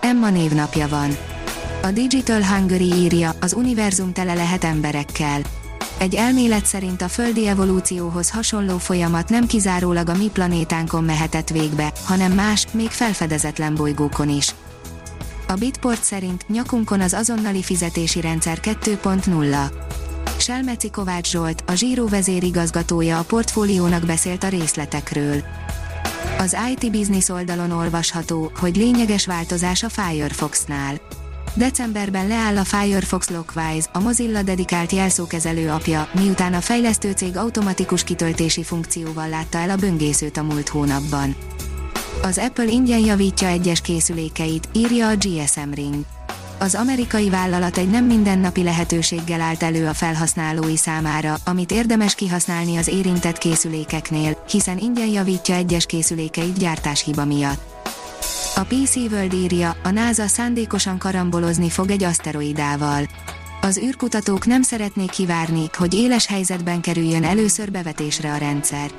Emma 0.00 0.30
névnapja 0.30 0.88
van. 0.88 1.16
A 1.82 1.90
Digital 1.90 2.44
Hungary 2.44 2.92
írja, 2.92 3.32
az 3.40 3.52
univerzum 3.52 4.12
tele 4.12 4.34
lehet 4.34 4.64
emberekkel. 4.64 5.40
Egy 5.98 6.14
elmélet 6.14 6.66
szerint 6.66 7.02
a 7.02 7.08
földi 7.08 7.46
evolúcióhoz 7.46 8.30
hasonló 8.30 8.78
folyamat 8.78 9.28
nem 9.28 9.46
kizárólag 9.46 10.08
a 10.08 10.16
mi 10.16 10.28
planétánkon 10.32 11.04
mehetett 11.04 11.48
végbe, 11.48 11.92
hanem 12.04 12.32
más, 12.32 12.66
még 12.72 12.90
felfedezetlen 12.90 13.74
bolygókon 13.74 14.28
is. 14.28 14.54
A 15.48 15.54
Bitport 15.54 16.04
szerint 16.04 16.48
nyakunkon 16.48 17.00
az 17.00 17.12
azonnali 17.12 17.62
fizetési 17.62 18.20
rendszer 18.20 18.58
2.0. 18.62 19.70
Selmeci 20.38 20.90
Kovács 20.90 21.30
Zsolt, 21.30 21.62
a 21.66 21.74
Zsíró 21.74 22.06
vezérigazgatója 22.06 23.18
a 23.18 23.22
portfóliónak 23.22 24.06
beszélt 24.06 24.44
a 24.44 24.48
részletekről. 24.48 25.42
Az 26.38 26.56
IT 26.70 26.90
Business 26.90 27.28
oldalon 27.28 27.70
olvasható, 27.70 28.52
hogy 28.60 28.76
lényeges 28.76 29.26
változás 29.26 29.82
a 29.82 29.88
Firefox-nál. 29.88 31.00
Decemberben 31.54 32.26
leáll 32.26 32.56
a 32.56 32.64
Firefox 32.64 33.30
Lockwise, 33.30 33.88
a 33.92 34.00
Mozilla 34.00 34.42
dedikált 34.42 34.92
jelszókezelő 34.92 35.70
apja, 35.70 36.08
miután 36.14 36.54
a 36.54 36.60
fejlesztő 36.60 37.12
cég 37.12 37.36
automatikus 37.36 38.04
kitöltési 38.04 38.62
funkcióval 38.62 39.28
látta 39.28 39.58
el 39.58 39.70
a 39.70 39.76
böngészőt 39.76 40.36
a 40.36 40.42
múlt 40.42 40.68
hónapban. 40.68 41.36
Az 42.22 42.38
Apple 42.38 42.64
ingyen 42.64 43.04
javítja 43.04 43.48
egyes 43.48 43.80
készülékeit, 43.80 44.68
írja 44.72 45.08
a 45.08 45.16
GSM 45.16 45.70
Ring 45.74 46.04
az 46.60 46.74
amerikai 46.74 47.30
vállalat 47.30 47.78
egy 47.78 47.90
nem 47.90 48.04
mindennapi 48.04 48.62
lehetőséggel 48.62 49.40
állt 49.40 49.62
elő 49.62 49.86
a 49.86 49.94
felhasználói 49.94 50.76
számára, 50.76 51.36
amit 51.44 51.72
érdemes 51.72 52.14
kihasználni 52.14 52.76
az 52.76 52.88
érintett 52.88 53.38
készülékeknél, 53.38 54.44
hiszen 54.50 54.78
ingyen 54.78 55.08
javítja 55.08 55.54
egyes 55.54 55.86
készülékeit 55.86 56.58
gyártáshiba 56.58 57.24
miatt. 57.24 57.60
A 58.56 58.60
PC 58.60 58.96
World 58.96 59.32
írja, 59.32 59.76
a 59.82 59.90
NASA 59.90 60.26
szándékosan 60.26 60.98
karambolozni 60.98 61.70
fog 61.70 61.90
egy 61.90 62.02
aszteroidával. 62.02 63.08
Az 63.60 63.78
űrkutatók 63.78 64.46
nem 64.46 64.62
szeretnék 64.62 65.10
kivárni, 65.10 65.64
hogy 65.76 65.94
éles 65.94 66.26
helyzetben 66.26 66.80
kerüljön 66.80 67.24
először 67.24 67.70
bevetésre 67.70 68.32
a 68.32 68.36
rendszer. 68.36 68.90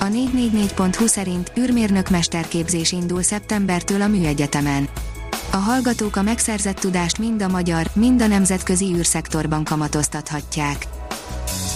A 0.00 0.04
444.hu 0.04 1.06
szerint 1.06 1.52
űrmérnök 1.58 2.10
mesterképzés 2.10 2.92
indul 2.92 3.22
szeptembertől 3.22 4.02
a 4.02 4.06
műegyetemen 4.06 4.88
a 5.52 5.56
hallgatók 5.56 6.16
a 6.16 6.22
megszerzett 6.22 6.76
tudást 6.76 7.18
mind 7.18 7.42
a 7.42 7.48
magyar, 7.48 7.86
mind 7.94 8.22
a 8.22 8.26
nemzetközi 8.26 8.94
űrszektorban 8.94 9.64
kamatoztathatják. 9.64 10.86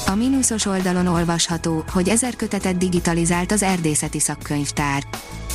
A 0.07 0.15
mínuszos 0.15 0.67
oldalon 0.67 1.07
olvasható, 1.07 1.85
hogy 1.93 2.09
ezer 2.09 2.37
kötetet 2.37 2.77
digitalizált 2.77 3.53
az 3.53 3.63
erdészeti 3.63 4.21
szakkönyvtár. 4.21 5.03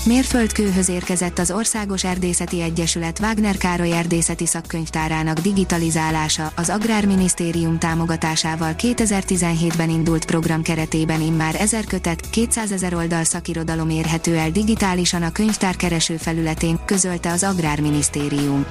Mérföldkőhöz 0.05 0.89
érkezett 0.89 1.39
az 1.39 1.51
Országos 1.51 2.03
Erdészeti 2.03 2.61
Egyesület 2.61 3.19
Wagner 3.19 3.57
Károly 3.57 3.91
erdészeti 3.91 4.45
szakkönyvtárának 4.45 5.39
digitalizálása, 5.39 6.51
az 6.55 6.69
Agrárminisztérium 6.69 7.79
támogatásával 7.79 8.73
2017-ben 8.77 9.89
indult 9.89 10.25
program 10.25 10.61
keretében 10.61 11.21
immár 11.21 11.55
1000 11.55 11.85
kötet, 11.85 12.29
200 12.29 12.71
ezer 12.71 12.93
oldal 12.93 13.23
szakirodalom 13.23 13.89
érhető 13.89 14.35
el 14.35 14.51
digitálisan 14.51 15.23
a 15.23 15.31
könyvtár 15.31 15.75
kereső 15.75 16.17
felületén, 16.17 16.79
közölte 16.85 17.31
az 17.31 17.43
Agrárminisztérium. 17.43 18.65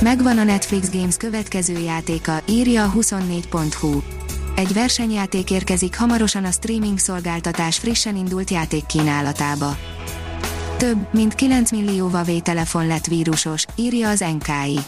Megvan 0.00 0.38
a 0.38 0.44
Netflix 0.44 0.90
Games 0.90 1.16
következő 1.16 1.78
játéka, 1.78 2.40
írja 2.48 2.84
a 2.84 2.92
24.hu. 2.92 4.00
Egy 4.54 4.72
versenyjáték 4.72 5.50
érkezik 5.50 5.98
hamarosan 5.98 6.44
a 6.44 6.50
streaming 6.50 6.98
szolgáltatás 6.98 7.78
frissen 7.78 8.16
indult 8.16 8.50
játék 8.50 8.86
kínálatába. 8.86 9.76
Több, 10.80 11.06
mint 11.12 11.34
9 11.34 11.70
millió 11.70 12.08
Huawei 12.08 12.40
telefon 12.40 12.86
lett 12.86 13.06
vírusos, 13.06 13.66
írja 13.74 14.08
az 14.08 14.20
NKI. 14.20 14.78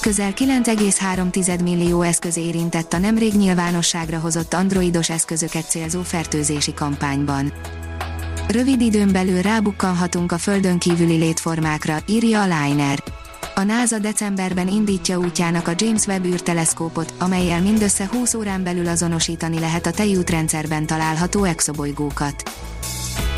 Közel 0.00 0.32
9,3 0.32 1.62
millió 1.62 2.02
eszköz 2.02 2.36
érintett 2.36 2.92
a 2.92 2.98
nemrég 2.98 3.32
nyilvánosságra 3.32 4.18
hozott 4.18 4.54
androidos 4.54 5.10
eszközöket 5.10 5.68
célzó 5.68 6.02
fertőzési 6.02 6.74
kampányban. 6.74 7.52
Rövid 8.48 8.80
időn 8.80 9.12
belül 9.12 9.42
rábukkanhatunk 9.42 10.32
a 10.32 10.38
földön 10.38 10.78
kívüli 10.78 11.16
létformákra, 11.16 11.98
írja 12.06 12.42
a 12.42 12.44
Liner. 12.44 13.02
A 13.54 13.62
NASA 13.62 13.98
decemberben 13.98 14.68
indítja 14.68 15.18
útjának 15.18 15.68
a 15.68 15.72
James 15.76 16.06
Webb 16.06 16.24
űrteleszkópot, 16.24 17.14
amelyel 17.18 17.60
mindössze 17.60 18.08
20 18.12 18.34
órán 18.34 18.62
belül 18.62 18.88
azonosítani 18.88 19.58
lehet 19.58 19.86
a 19.86 19.90
tejútrendszerben 19.90 20.86
található 20.86 21.44
exobolygókat. 21.44 22.42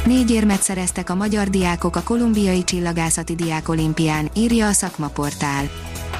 Négy 0.08 0.30
érmet 0.30 0.62
szereztek 0.62 1.10
a 1.10 1.14
magyar 1.14 1.48
diákok 1.48 1.96
a 1.96 2.02
kolumbiai 2.02 2.64
csillagászati 2.64 3.34
diákolimpián, 3.34 4.30
írja 4.34 4.66
a 4.66 4.72
szakmaportál. 4.72 5.70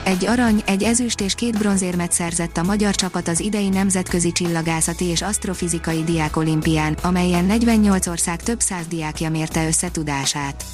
Egy 0.05 0.27
arany, 0.27 0.63
egy 0.67 0.83
ezüst 0.83 1.21
és 1.21 1.35
két 1.35 1.59
bronzérmet 1.59 2.13
szerzett 2.13 2.57
a 2.57 2.63
magyar 2.63 2.95
csapat 2.95 3.29
az 3.29 3.41
idei 3.41 3.69
nemzetközi 3.69 4.33
csillagászati 4.33 5.05
és 5.05 5.23
asztrofizikai 5.23 6.05
diákolimpián, 6.05 6.97
amelyen 7.03 7.45
48 7.45 8.07
ország 8.07 8.43
több 8.43 8.61
száz 8.61 8.87
diákja 8.87 9.31
mérte 9.31 9.67
össze 9.67 9.91
tudását. 9.91 10.65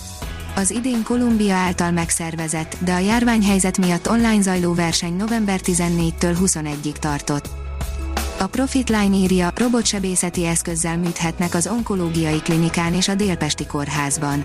Az 0.56 0.70
idén 0.70 1.02
Kolumbia 1.02 1.54
által 1.54 1.90
megszervezett, 1.90 2.76
de 2.84 2.92
a 2.92 2.98
járványhelyzet 2.98 3.78
miatt 3.78 4.08
online 4.08 4.42
zajló 4.42 4.74
verseny 4.74 5.16
november 5.16 5.60
14-től 5.62 6.36
21-ig 6.40 6.96
tartott. 6.98 7.63
A 8.44 8.46
Profitline 8.46 9.16
írja, 9.16 9.52
robotsebészeti 9.54 10.46
eszközzel 10.46 10.98
műthetnek 10.98 11.54
az 11.54 11.66
onkológiai 11.66 12.38
klinikán 12.38 12.94
és 12.94 13.08
a 13.08 13.14
Délpesti 13.14 13.66
kórházban. 13.66 14.44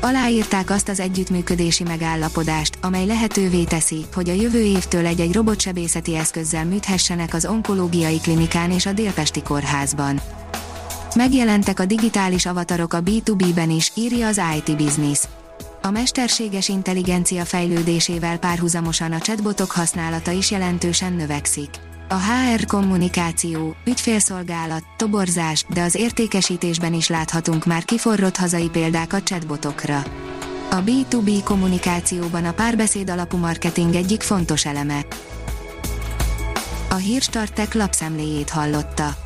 Aláírták 0.00 0.70
azt 0.70 0.88
az 0.88 1.00
együttműködési 1.00 1.84
megállapodást, 1.84 2.78
amely 2.80 3.06
lehetővé 3.06 3.64
teszi, 3.64 4.06
hogy 4.14 4.28
a 4.28 4.32
jövő 4.32 4.62
évtől 4.62 5.06
egy-egy 5.06 5.34
robotsebészeti 5.34 6.16
eszközzel 6.16 6.64
műthessenek 6.64 7.34
az 7.34 7.46
onkológiai 7.46 8.20
klinikán 8.20 8.70
és 8.70 8.86
a 8.86 8.92
Délpesti 8.92 9.42
kórházban. 9.42 10.20
Megjelentek 11.14 11.80
a 11.80 11.84
digitális 11.84 12.46
avatarok 12.46 12.92
a 12.92 13.02
B2B-ben 13.02 13.70
is, 13.70 13.92
írja 13.94 14.26
az 14.26 14.40
IT 14.56 14.76
Business. 14.76 15.20
A 15.82 15.90
mesterséges 15.90 16.68
intelligencia 16.68 17.44
fejlődésével 17.44 18.38
párhuzamosan 18.38 19.12
a 19.12 19.18
chatbotok 19.18 19.70
használata 19.70 20.30
is 20.30 20.50
jelentősen 20.50 21.12
növekszik. 21.12 21.70
A 22.08 22.14
HR 22.14 22.66
kommunikáció, 22.66 23.76
ügyfélszolgálat, 23.84 24.84
toborzás, 24.96 25.64
de 25.68 25.82
az 25.82 25.94
értékesítésben 25.94 26.92
is 26.92 27.08
láthatunk 27.08 27.64
már 27.64 27.84
kiforrott 27.84 28.36
hazai 28.36 28.68
példákat 28.68 29.24
chatbotokra. 29.24 30.02
A 30.70 30.76
B2B 30.76 31.40
kommunikációban 31.44 32.44
a 32.44 32.52
párbeszéd 32.52 33.10
alapú 33.10 33.36
marketing 33.36 33.94
egyik 33.94 34.22
fontos 34.22 34.66
eleme. 34.66 35.04
A 36.90 36.94
Hírstartek 36.94 37.74
lapszemléjét 37.74 38.50
hallotta. 38.50 39.25